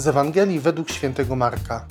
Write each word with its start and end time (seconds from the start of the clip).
Z 0.00 0.06
Ewangelii 0.06 0.60
według 0.60 0.90
świętego 0.90 1.36
Marka. 1.36 1.86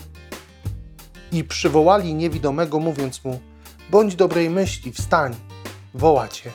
I 1.31 1.43
przywołali 1.43 2.13
niewidomego, 2.13 2.79
mówiąc 2.79 3.23
mu: 3.23 3.39
Bądź 3.89 4.15
dobrej 4.15 4.49
myśli, 4.49 4.91
wstań, 4.91 5.35
woła 5.93 6.27
cię. 6.27 6.51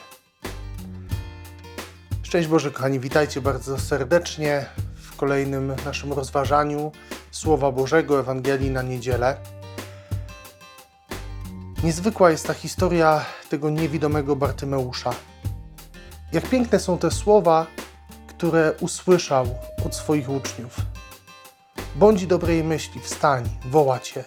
Szczęść 2.23 2.47
Boże, 2.47 2.71
kochani, 2.71 2.99
witajcie 2.99 3.41
bardzo 3.41 3.79
serdecznie 3.79 4.65
w 4.95 5.15
kolejnym 5.15 5.73
naszym 5.85 6.13
rozważaniu 6.13 6.91
Słowa 7.31 7.71
Bożego 7.71 8.19
Ewangelii 8.19 8.71
na 8.71 8.81
niedzielę. 8.81 9.37
Niezwykła 11.83 12.31
jest 12.31 12.47
ta 12.47 12.53
historia 12.53 13.25
tego 13.49 13.69
niewidomego 13.69 14.35
Bartymeusza. 14.35 15.13
Jak 16.31 16.49
piękne 16.49 16.79
są 16.79 16.97
te 16.97 17.11
słowa, 17.11 17.67
które 18.27 18.73
usłyszał 18.81 19.47
od 19.85 19.95
swoich 19.95 20.29
uczniów. 20.29 20.94
Bądź 21.95 22.27
dobrej 22.27 22.63
myśli, 22.63 23.01
wstań, 23.01 23.43
woła 23.65 23.99
cię. 23.99 24.23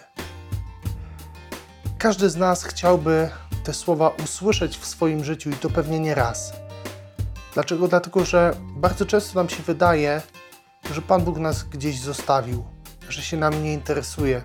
Każdy 1.97 2.29
z 2.29 2.35
nas 2.35 2.63
chciałby 2.63 3.29
te 3.63 3.73
słowa 3.73 4.11
usłyszeć 4.23 4.77
w 4.77 4.85
swoim 4.85 5.23
życiu 5.23 5.49
i 5.49 5.53
to 5.53 5.69
pewnie 5.69 5.99
nie 5.99 6.15
raz. 6.15 6.53
Dlaczego? 7.53 7.87
Dlatego, 7.87 8.25
że 8.25 8.55
bardzo 8.61 9.05
często 9.05 9.39
nam 9.39 9.49
się 9.49 9.63
wydaje, 9.63 10.21
że 10.93 11.01
Pan 11.01 11.23
Bóg 11.23 11.37
nas 11.37 11.63
gdzieś 11.63 11.99
zostawił, 11.99 12.63
że 13.09 13.21
się 13.21 13.37
nami 13.37 13.57
nie 13.59 13.73
interesuje, 13.73 14.43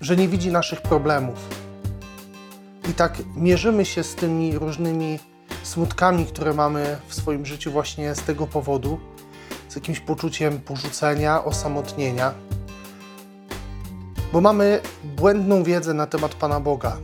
że 0.00 0.16
nie 0.16 0.28
widzi 0.28 0.52
naszych 0.52 0.82
problemów. 0.82 1.48
I 2.90 2.94
tak 2.94 3.18
mierzymy 3.36 3.84
się 3.84 4.04
z 4.04 4.14
tymi 4.14 4.58
różnymi 4.58 5.18
smutkami, 5.62 6.26
które 6.26 6.54
mamy 6.54 6.98
w 7.08 7.14
swoim 7.14 7.46
życiu 7.46 7.70
właśnie 7.70 8.14
z 8.14 8.22
tego 8.22 8.46
powodu, 8.46 9.00
jakimś 9.78 10.00
poczuciem 10.00 10.60
porzucenia, 10.60 11.44
osamotnienia, 11.44 12.34
bo 14.32 14.40
mamy 14.40 14.80
błędną 15.04 15.62
wiedzę 15.62 15.94
na 15.94 16.06
temat 16.06 16.34
Pana 16.34 16.60
Boga. 16.60 16.96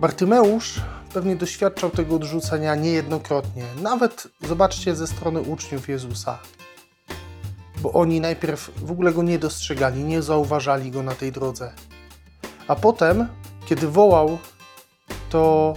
Bartymeusz 0.00 0.80
pewnie 1.14 1.36
doświadczał 1.36 1.90
tego 1.90 2.16
odrzucenia 2.16 2.74
niejednokrotnie, 2.74 3.64
nawet 3.82 4.28
zobaczcie 4.48 4.96
ze 4.96 5.06
strony 5.06 5.40
uczniów 5.40 5.88
Jezusa, 5.88 6.38
bo 7.78 7.92
oni 7.92 8.20
najpierw 8.20 8.70
w 8.76 8.90
ogóle 8.90 9.12
go 9.12 9.22
nie 9.22 9.38
dostrzegali, 9.38 10.04
nie 10.04 10.22
zauważali 10.22 10.90
go 10.90 11.02
na 11.02 11.14
tej 11.14 11.32
drodze. 11.32 11.72
A 12.68 12.76
potem, 12.76 13.28
kiedy 13.66 13.88
wołał, 13.88 14.38
to 15.30 15.74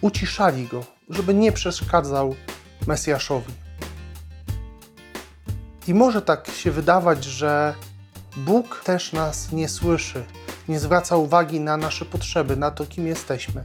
uciszali 0.00 0.66
go, 0.66 0.84
żeby 1.08 1.34
nie 1.34 1.52
przeszkadzał 1.52 2.34
Mesjaszowi. 2.86 3.52
I 5.88 5.94
może 5.94 6.22
tak 6.22 6.50
się 6.50 6.70
wydawać, 6.70 7.24
że 7.24 7.74
Bóg 8.36 8.82
też 8.84 9.12
nas 9.12 9.52
nie 9.52 9.68
słyszy, 9.68 10.24
nie 10.68 10.80
zwraca 10.80 11.16
uwagi 11.16 11.60
na 11.60 11.76
nasze 11.76 12.04
potrzeby, 12.04 12.56
na 12.56 12.70
to, 12.70 12.86
kim 12.86 13.06
jesteśmy. 13.06 13.64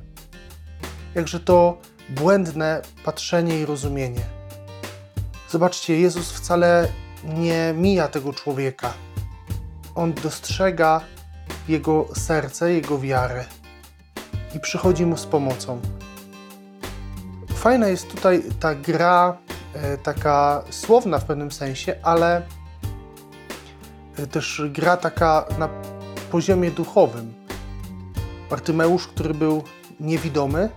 Jakże 1.15 1.39
to 1.39 1.77
błędne 2.09 2.81
patrzenie 3.05 3.59
i 3.59 3.65
rozumienie. 3.65 4.21
Zobaczcie, 5.49 5.99
Jezus 5.99 6.31
wcale 6.31 6.87
nie 7.23 7.73
mija 7.77 8.07
tego 8.07 8.33
człowieka. 8.33 8.93
On 9.95 10.13
dostrzega 10.13 11.01
jego 11.67 12.07
serce, 12.15 12.73
jego 12.73 12.99
wiarę 12.99 13.45
i 14.55 14.59
przychodzi 14.59 15.05
mu 15.05 15.17
z 15.17 15.25
pomocą. 15.25 15.81
Fajna 17.57 17.87
jest 17.87 18.07
tutaj 18.07 18.43
ta 18.59 18.75
gra, 18.75 19.37
e, 19.73 19.97
taka 19.97 20.63
słowna 20.69 21.19
w 21.19 21.25
pewnym 21.25 21.51
sensie, 21.51 21.95
ale 22.03 22.47
e, 24.17 24.27
też 24.27 24.61
gra 24.69 24.97
taka 24.97 25.45
na 25.59 25.69
poziomie 26.31 26.71
duchowym. 26.71 27.33
Bartymeusz, 28.49 29.07
który 29.07 29.33
był 29.33 29.63
niewidomy, 29.99 30.69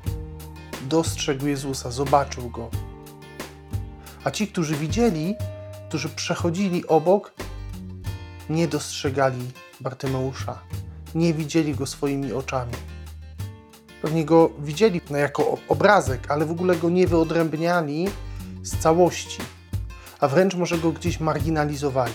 dostrzegł 0.88 1.46
Jezusa, 1.46 1.91
zobaczył 1.91 2.50
go. 2.50 2.70
A 4.24 4.30
ci, 4.30 4.48
którzy 4.48 4.76
widzieli, 4.76 5.34
którzy 5.88 6.08
przechodzili 6.08 6.86
obok, 6.86 7.34
nie 8.50 8.68
dostrzegali 8.68 9.50
Bartymeusza, 9.80 10.58
nie 11.14 11.34
widzieli 11.34 11.74
go 11.74 11.86
swoimi 11.86 12.32
oczami. 12.32 12.72
Pewnie 14.02 14.24
go 14.24 14.50
widzieli 14.58 15.00
jako 15.10 15.58
obrazek, 15.68 16.30
ale 16.30 16.46
w 16.46 16.50
ogóle 16.50 16.76
go 16.76 16.90
nie 16.90 17.06
wyodrębniali 17.06 18.08
z 18.62 18.76
całości, 18.76 19.38
a 20.20 20.28
wręcz 20.28 20.54
może 20.54 20.78
go 20.78 20.92
gdzieś 20.92 21.20
marginalizowali. 21.20 22.12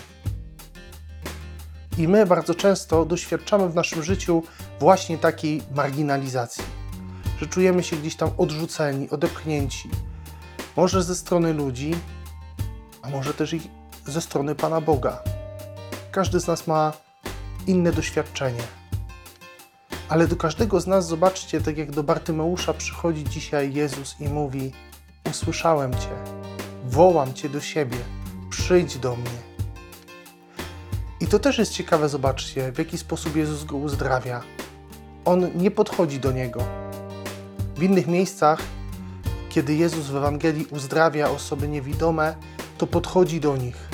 I 1.98 2.08
my 2.08 2.26
bardzo 2.26 2.54
często 2.54 3.04
doświadczamy 3.04 3.68
w 3.68 3.74
naszym 3.74 4.02
życiu 4.02 4.42
właśnie 4.80 5.18
takiej 5.18 5.62
marginalizacji, 5.74 6.64
że 7.40 7.46
czujemy 7.46 7.82
się 7.82 7.96
gdzieś 7.96 8.16
tam 8.16 8.30
odrzuceni, 8.38 9.10
odepchnięci, 9.10 9.90
może 10.76 11.02
ze 11.02 11.14
strony 11.14 11.52
ludzi, 11.52 11.94
a 13.02 13.10
może 13.10 13.34
też 13.34 13.52
i 13.52 13.60
ze 14.06 14.20
strony 14.20 14.54
Pana 14.54 14.80
Boga. 14.80 15.22
Każdy 16.10 16.40
z 16.40 16.46
nas 16.46 16.66
ma 16.66 16.92
inne 17.66 17.92
doświadczenie. 17.92 18.62
Ale 20.08 20.28
do 20.28 20.36
każdego 20.36 20.80
z 20.80 20.86
nas, 20.86 21.06
zobaczcie, 21.06 21.60
tak 21.60 21.78
jak 21.78 21.90
do 21.90 22.02
Bartymeusza 22.02 22.74
przychodzi 22.74 23.24
dzisiaj 23.24 23.74
Jezus 23.74 24.16
i 24.20 24.28
mówi: 24.28 24.72
Usłyszałem 25.30 25.92
Cię, 25.92 26.10
wołam 26.84 27.34
Cię 27.34 27.48
do 27.48 27.60
siebie, 27.60 27.98
przyjdź 28.50 28.98
do 28.98 29.16
mnie. 29.16 29.56
I 31.20 31.26
to 31.26 31.38
też 31.38 31.58
jest 31.58 31.72
ciekawe, 31.72 32.08
zobaczcie, 32.08 32.72
w 32.72 32.78
jaki 32.78 32.98
sposób 32.98 33.36
Jezus 33.36 33.64
go 33.64 33.76
uzdrawia. 33.76 34.42
On 35.24 35.50
nie 35.54 35.70
podchodzi 35.70 36.20
do 36.20 36.32
niego. 36.32 36.64
W 37.76 37.82
innych 37.82 38.06
miejscach, 38.06 38.62
kiedy 39.48 39.74
Jezus 39.74 40.06
w 40.06 40.16
Ewangelii 40.16 40.66
uzdrawia 40.70 41.30
osoby 41.30 41.68
niewidome, 41.68 42.36
to 42.78 42.86
podchodzi 42.86 43.40
do 43.40 43.56
nich. 43.56 43.88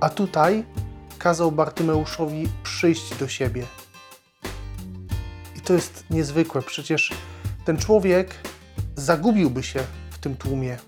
A 0.00 0.08
tutaj 0.08 0.64
kazał 1.18 1.52
Bartymeuszowi 1.52 2.48
przyjść 2.62 3.14
do 3.14 3.28
siebie. 3.28 3.66
To 5.64 5.72
jest 5.72 6.04
niezwykłe. 6.10 6.62
Przecież 6.62 7.12
ten 7.64 7.76
człowiek 7.76 8.34
zagubiłby 8.96 9.62
się 9.62 9.80
w 10.10 10.18
tym 10.18 10.36
tłumie, 10.36 10.78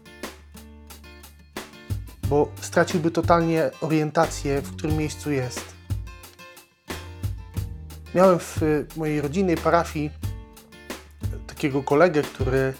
bo 2.28 2.48
straciłby 2.60 3.10
totalnie 3.10 3.70
orientację, 3.80 4.60
w 4.60 4.76
którym 4.76 4.96
miejscu 4.96 5.30
jest. 5.30 5.76
Miałem 8.14 8.38
w 8.38 8.60
mojej 8.96 9.20
rodzinnej 9.20 9.56
parafii 9.56 10.10
takiego 11.46 11.82
kolegę, 11.82 12.22
który 12.22 12.74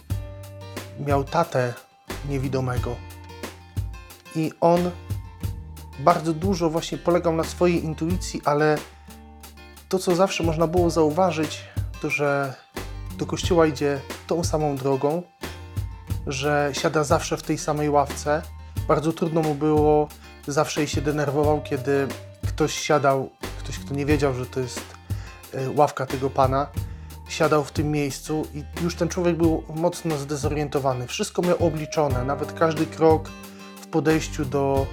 miał 1.07 1.25
tatę 1.25 1.75
niewidomego. 2.29 2.97
I 4.37 4.53
on 4.61 4.91
bardzo 5.99 6.33
dużo 6.33 6.71
właśnie 6.71 6.99
polegał 6.99 7.37
na 7.37 7.45
swojej 7.45 7.85
intuicji, 7.85 8.41
ale 8.45 8.79
to, 9.89 9.99
co 9.99 10.15
zawsze 10.15 10.43
można 10.43 10.67
było 10.67 10.91
zauważyć, 10.91 11.65
że 12.11 12.55
do 13.19 13.27
kościoła 13.27 13.67
idzie 13.67 14.01
tą 14.27 14.45
samą 14.45 14.77
drogą, 14.77 15.23
że 16.27 16.71
siada 16.73 17.05
zawsze 17.05 17.37
w 17.37 17.43
tej 17.43 17.59
samej 17.59 17.91
ławce. 17.91 18.43
Bardzo 18.89 19.13
trudno 19.13 19.43
mu 19.43 19.55
było, 19.55 20.09
zawsze 20.47 20.87
się 20.87 21.01
denerwował, 21.01 21.63
kiedy 21.63 22.09
ktoś 22.47 22.75
siadał, 22.75 23.31
ktoś, 23.59 23.79
kto 23.79 23.95
nie 23.95 24.07
wiedział, 24.07 24.35
że 24.35 24.47
to 24.47 24.61
jest 24.61 24.95
e, 25.55 25.71
ławka 25.71 26.07
tego 26.07 26.31
pana, 26.31 26.67
siadał 27.29 27.65
w 27.65 27.73
tym 27.73 27.91
miejscu 27.91 28.47
i 28.55 28.83
już 28.83 28.95
ten 28.95 29.09
człowiek 29.09 29.37
był 29.37 29.65
mocno 29.75 30.19
zdezorientowany. 30.19 31.07
Wszystko 31.07 31.43
miał 31.43 31.67
obliczone, 31.67 32.25
nawet 32.25 32.53
każdy 32.53 32.87
krok 32.87 33.29
w 33.81 33.87
podejściu 33.87 34.45
do 34.45 34.87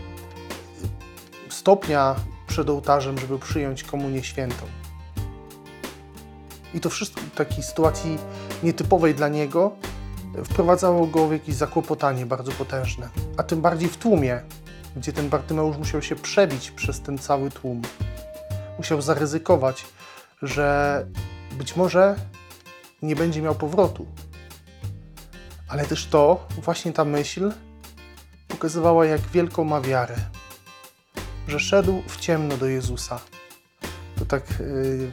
stopnia 1.49 2.15
przed 2.47 2.69
ołtarzem, 2.69 3.17
żeby 3.19 3.39
przyjąć 3.39 3.83
komunię 3.83 4.23
świętą. 4.23 4.65
I 6.73 6.79
to 6.79 6.89
wszystko 6.89 7.21
w 7.21 7.35
takiej 7.35 7.63
sytuacji 7.63 8.17
nietypowej 8.63 9.15
dla 9.15 9.27
niego 9.27 9.71
wprowadzało 10.43 11.07
go 11.07 11.27
w 11.27 11.31
jakieś 11.31 11.55
zakłopotanie 11.55 12.25
bardzo 12.25 12.51
potężne. 12.51 13.09
A 13.37 13.43
tym 13.43 13.61
bardziej 13.61 13.89
w 13.89 13.97
tłumie, 13.97 14.41
gdzie 14.95 15.13
ten 15.13 15.29
Bartymeusz 15.29 15.77
musiał 15.77 16.01
się 16.01 16.15
przebić 16.15 16.71
przez 16.71 17.01
ten 17.01 17.17
cały 17.17 17.51
tłum. 17.51 17.81
Musiał 18.77 19.01
zaryzykować, 19.01 19.85
że 20.41 21.05
być 21.51 21.75
może 21.75 22.15
nie 23.01 23.15
będzie 23.15 23.41
miał 23.41 23.55
powrotu. 23.55 24.05
Ale 25.67 25.85
też 25.85 26.05
to, 26.05 26.47
właśnie 26.61 26.93
ta 26.93 27.05
myśl, 27.05 27.51
pokazywała, 28.47 29.05
jak 29.05 29.21
wielką 29.21 29.63
ma 29.63 29.81
wiarę 29.81 30.15
że 31.47 31.59
szedł 31.59 32.03
w 32.07 32.19
ciemno 32.19 32.57
do 32.57 32.65
Jezusa. 32.65 33.19
To 34.15 34.25
tak 34.25 34.43
yy, 34.59 35.11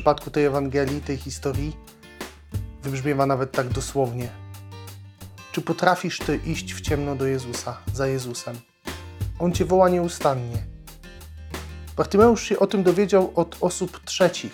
przypadku 0.00 0.30
tej 0.30 0.44
Ewangelii, 0.44 1.00
tej 1.00 1.16
historii, 1.16 1.76
wybrzmiewa 2.82 3.26
nawet 3.26 3.52
tak 3.52 3.68
dosłownie. 3.68 4.28
Czy 5.52 5.60
potrafisz 5.60 6.18
Ty 6.18 6.36
iść 6.36 6.74
w 6.74 6.80
ciemno 6.80 7.16
do 7.16 7.26
Jezusa, 7.26 7.76
za 7.92 8.06
Jezusem? 8.06 8.60
On 9.38 9.52
cię 9.52 9.64
woła 9.64 9.88
nieustannie. 9.88 10.56
Bartymeusz 11.96 12.42
się 12.42 12.58
o 12.58 12.66
tym 12.66 12.82
dowiedział 12.82 13.32
od 13.34 13.56
osób 13.60 14.04
trzecich, 14.04 14.52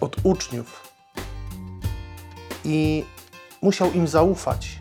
od 0.00 0.16
uczniów. 0.22 0.88
I 2.64 3.04
musiał 3.62 3.92
im 3.92 4.08
zaufać. 4.08 4.78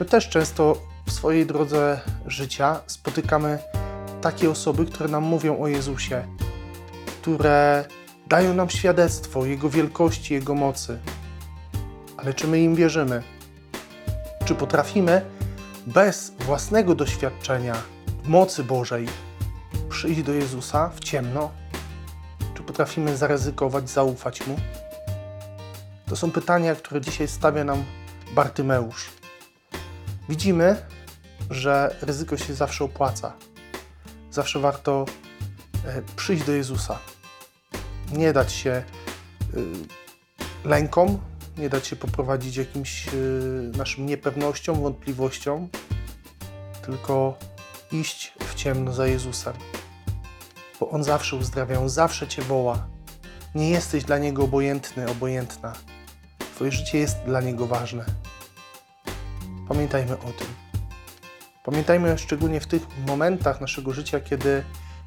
My 0.00 0.06
też 0.06 0.28
często 0.28 0.76
w 1.06 1.12
swojej 1.12 1.46
drodze 1.46 2.00
życia 2.26 2.80
spotykamy 2.86 3.58
takie 4.20 4.50
osoby, 4.50 4.86
które 4.86 5.08
nam 5.08 5.22
mówią 5.24 5.58
o 5.58 5.68
Jezusie, 5.68 6.24
które 7.22 7.84
dają 8.30 8.54
nam 8.54 8.70
świadectwo 8.70 9.46
Jego 9.46 9.70
wielkości, 9.70 10.34
Jego 10.34 10.54
mocy. 10.54 10.98
Ale 12.16 12.34
czy 12.34 12.46
my 12.46 12.60
im 12.60 12.74
wierzymy? 12.74 13.22
Czy 14.44 14.54
potrafimy 14.54 15.24
bez 15.86 16.32
własnego 16.40 16.94
doświadczenia 16.94 17.74
mocy 18.24 18.64
Bożej 18.64 19.06
przyjść 19.88 20.22
do 20.22 20.32
Jezusa 20.32 20.90
w 20.94 21.00
ciemno? 21.00 21.50
Czy 22.54 22.62
potrafimy 22.62 23.16
zaryzykować, 23.16 23.90
zaufać 23.90 24.46
Mu? 24.46 24.56
To 26.06 26.16
są 26.16 26.30
pytania, 26.30 26.74
które 26.74 27.00
dzisiaj 27.00 27.28
stawia 27.28 27.64
nam 27.64 27.84
Bartymeusz. 28.34 29.10
Widzimy, 30.28 30.76
że 31.50 31.96
ryzyko 32.02 32.36
się 32.36 32.54
zawsze 32.54 32.84
opłaca. 32.84 33.32
Zawsze 34.30 34.60
warto 34.60 35.04
e, 35.86 36.02
przyjść 36.16 36.44
do 36.44 36.52
Jezusa. 36.52 36.98
Nie 38.12 38.32
dać 38.32 38.52
się 38.52 38.82
y, 39.56 39.64
lękom, 40.64 41.18
nie 41.58 41.68
dać 41.68 41.86
się 41.86 41.96
poprowadzić 41.96 42.56
jakimś 42.56 43.08
y, 43.08 43.72
naszym 43.76 44.06
niepewnościom, 44.06 44.82
wątpliwościom, 44.82 45.68
tylko 46.82 47.38
iść 47.92 48.32
w 48.40 48.54
ciemno 48.54 48.92
za 48.92 49.06
Jezusem. 49.06 49.54
Bo 50.80 50.90
On 50.90 51.04
zawsze 51.04 51.36
uzdrawia, 51.36 51.80
On 51.80 51.88
zawsze 51.88 52.28
Cię 52.28 52.42
woła. 52.42 52.86
Nie 53.54 53.70
jesteś 53.70 54.04
dla 54.04 54.18
Niego 54.18 54.44
obojętny, 54.44 55.10
obojętna. 55.10 55.72
Twoje 56.54 56.72
życie 56.72 56.98
jest 56.98 57.18
dla 57.26 57.40
Niego 57.40 57.66
ważne. 57.66 58.04
Pamiętajmy 59.68 60.12
o 60.12 60.32
tym. 60.32 60.46
Pamiętajmy 61.64 62.18
szczególnie 62.18 62.60
w 62.60 62.66
tych 62.66 62.82
momentach 63.06 63.60
naszego 63.60 63.92
życia, 63.92 64.20
kiedy 64.20 64.64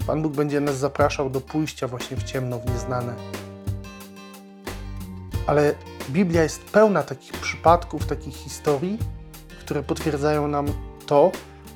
Pan 0.07 0.21
Bóg 0.21 0.33
będzie 0.33 0.59
nas 0.59 0.77
zapraszał 0.77 1.29
do 1.29 1.41
pójścia 1.41 1.87
właśnie 1.87 2.17
w 2.17 2.23
ciemno, 2.23 2.59
w 2.59 2.65
nieznane. 2.65 3.13
Ale 5.47 5.75
Biblia 6.09 6.43
jest 6.43 6.63
pełna 6.63 7.03
takich 7.03 7.31
przypadków, 7.31 8.05
takich 8.05 8.35
historii, 8.35 8.99
które 9.59 9.83
potwierdzają 9.83 10.47
nam 10.47 10.67
to, 11.05 11.31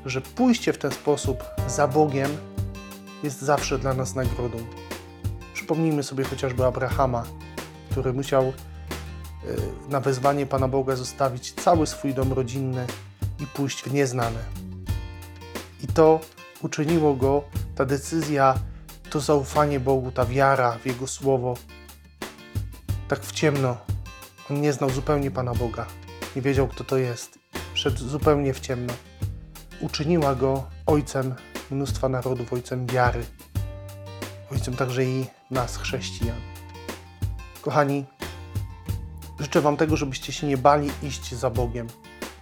że 0.06 0.22
pójście 0.22 0.74
w 0.74 0.78
ten 0.78 0.92
sposób 0.92 1.44
za 1.68 1.88
Bogiem 1.88 2.38
jest 3.24 3.42
zawsze 3.42 3.80
dla 3.80 3.94
nas 3.94 4.16
nagrodą. 4.16 4.58
Przypomnijmy 5.54 6.04
sobie 6.04 6.24
chociażby 6.24 6.66
Abrahama, 6.66 7.24
który 7.92 8.14
musiał 8.14 8.44
e, 8.44 8.54
na 9.90 10.00
wezwanie 10.00 10.46
Pana 10.46 10.68
Boga 10.68 10.96
zostawić 10.96 11.54
cały 11.54 11.88
swój 11.88 12.14
dom 12.14 12.34
rodzinny 12.34 12.88
i 13.40 13.48
pójść 13.48 13.84
w 13.84 13.94
nieznane. 13.94 14.40
I 15.84 15.88
to 15.88 16.20
uczyniło 16.62 17.14
go, 17.16 17.44
ta 17.76 17.86
decyzja, 17.86 18.56
to 19.10 19.20
zaufanie 19.20 19.80
Bogu, 19.80 20.12
ta 20.12 20.26
wiara 20.26 20.72
w 20.72 20.86
Jego 20.86 21.08
słowo, 21.08 21.54
tak 23.08 23.20
w 23.20 23.32
ciemno. 23.32 23.78
On 24.52 24.62
nie 24.62 24.74
znał 24.74 24.90
zupełnie 24.90 25.32
Pana 25.32 25.54
Boga, 25.54 25.86
nie 26.36 26.42
wiedział, 26.42 26.68
kto 26.68 26.84
to 26.84 26.98
jest. 26.98 27.40
Szedł 27.74 28.08
zupełnie 28.08 28.54
w 28.54 28.60
ciemno. 28.60 28.94
Uczyniła 29.82 30.36
go 30.36 30.70
ojcem 30.86 31.36
mnóstwa 31.72 32.10
narodów, 32.10 32.54
ojcem 32.54 32.88
wiary, 32.88 33.26
ojcem 34.52 34.76
także 34.76 35.04
i 35.04 35.26
nas, 35.52 35.78
chrześcijan. 35.78 36.38
Kochani, 37.62 38.06
życzę 39.40 39.62
Wam 39.62 39.78
tego, 39.78 39.98
żebyście 39.98 40.34
się 40.34 40.48
nie 40.48 40.58
bali 40.58 40.92
iść 41.04 41.36
za 41.36 41.50
Bogiem, 41.50 41.88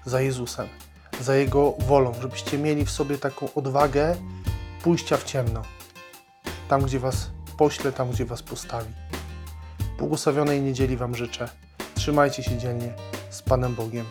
za 0.06 0.22
Jezusem, 0.22 0.68
za 1.22 1.36
Jego 1.36 1.72
wolą, 1.72 2.14
żebyście 2.22 2.58
mieli 2.58 2.86
w 2.86 2.92
sobie 2.92 3.18
taką 3.18 3.54
odwagę 3.54 4.16
pójścia 4.84 5.18
w 5.18 5.24
ciemno, 5.24 5.62
tam 6.70 6.82
gdzie 6.82 7.00
Was 7.00 7.30
pośle, 7.58 7.92
tam 7.92 8.10
gdzie 8.12 8.26
Was 8.26 8.44
postawi. 8.44 8.94
Błogosławionej 9.98 10.62
niedzieli 10.62 10.98
Wam 10.98 11.16
życzę. 11.16 11.50
Trzymajcie 11.96 12.44
się 12.44 12.58
dzielnie 12.58 12.94
z 13.30 13.42
Panem 13.42 13.76
Bogiem. 13.76 14.06